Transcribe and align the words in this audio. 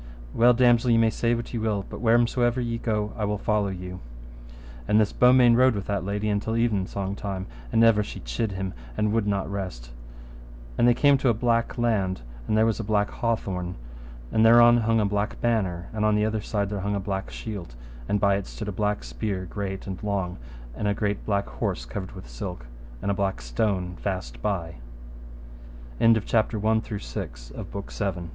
Well, 0.33 0.55
damosel, 0.55 0.89
ye 0.89 0.97
may 0.97 1.11
say 1.11 1.35
what 1.35 1.53
ye 1.53 1.59
will, 1.59 1.85
but 1.87 2.01
wheresomever 2.01 2.59
ye 2.59 2.79
go 2.79 3.13
I 3.15 3.23
will 3.23 3.37
follow 3.37 3.67
you. 3.67 3.99
So 4.87 4.93
this 4.97 5.13
Beaumains 5.13 5.55
rode 5.55 5.75
with 5.75 5.85
that 5.85 6.03
lady 6.03 6.33
till 6.39 6.55
evensong 6.55 7.15
time, 7.15 7.45
and 7.71 7.83
ever 7.83 8.01
she 8.01 8.19
chid 8.21 8.53
him, 8.53 8.73
and 8.97 9.11
would 9.13 9.27
not 9.27 9.47
rest. 9.47 9.91
And 10.75 10.87
they 10.87 10.95
came 10.95 11.19
to 11.19 11.29
a 11.29 11.35
black 11.35 11.77
laund; 11.77 12.21
and 12.47 12.57
there 12.57 12.65
was 12.65 12.79
a 12.79 12.83
black 12.83 13.11
hawthorn, 13.11 13.75
and 14.31 14.43
thereon 14.43 14.77
hung 14.77 14.99
a 14.99 15.05
black 15.05 15.39
banner, 15.39 15.89
and 15.93 16.03
on 16.03 16.15
the 16.15 16.25
other 16.25 16.41
side 16.41 16.71
there 16.71 16.79
hung 16.79 16.95
a 16.95 16.99
black 16.99 17.29
shield, 17.29 17.75
and 18.09 18.19
by 18.19 18.37
it 18.37 18.47
stood 18.47 18.69
a 18.69 18.71
black 18.71 19.03
spear 19.03 19.45
great 19.47 19.85
and 19.85 20.01
long, 20.01 20.37
and 20.75 20.87
a 20.87 20.95
great 20.95 21.23
black 21.27 21.45
horse 21.45 21.85
covered 21.85 22.13
with 22.13 22.27
silk, 22.27 22.65
a 23.03 23.13